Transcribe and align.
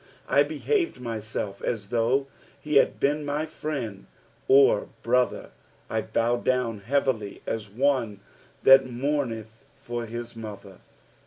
14 0.25 0.39
I 0.45 0.47
behaved 0.47 0.99
myself 0.99 1.61
as 1.61 1.89
though 1.89 2.25
he 2.59 2.77
had 2.77 2.99
been 2.99 3.23
my 3.23 3.45
friend 3.45 4.07
or 4.47 4.89
brother: 5.03 5.51
I 5.91 6.01
bowed 6.01 6.43
down 6.43 6.79
heavily 6.79 7.43
as 7.45 7.69
one 7.69 8.19
that 8.63 8.85
mournethyiw 8.87 10.07
his 10.07 10.35
mother. 10.35 10.79